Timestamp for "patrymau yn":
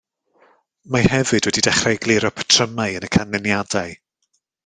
2.39-3.07